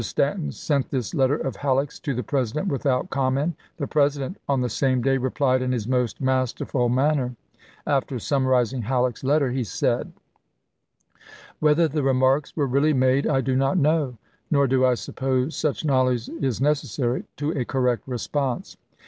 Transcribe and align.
Stanton 0.03 0.51
sent 0.51 0.89
this 0.89 1.13
letter 1.13 1.35
of 1.37 1.57
Halleck's 1.57 1.99
to 1.99 2.15
the 2.15 2.23
President 2.23 2.67
without 2.69 3.11
comment. 3.11 3.55
The 3.77 3.85
President, 3.85 4.41
on 4.49 4.61
the 4.61 4.67
same 4.67 5.03
day, 5.03 5.19
replied 5.19 5.61
in 5.61 5.71
his 5.73 5.87
most 5.87 6.19
masterful 6.19 6.89
manner. 6.89 7.35
After 7.85 8.17
summarizing 8.17 8.81
Halleck's 8.81 9.23
letter, 9.23 9.51
he 9.51 9.63
said: 9.63 10.11
"Whether 11.59 11.87
the 11.87 12.01
remarks 12.01 12.55
were 12.57 12.65
really 12.65 12.93
made 12.93 13.27
I 13.27 13.41
do 13.41 13.55
not 13.55 13.77
know, 13.77 14.17
nor 14.49 14.65
do 14.65 14.83
I 14.83 14.95
suppose 14.95 15.55
such 15.55 15.85
knowledge 15.85 16.29
is 16.29 16.59
nec 16.59 16.77
essary 16.77 17.25
to 17.37 17.51
a 17.55 17.63
correct 17.63 18.01
response. 18.07 18.77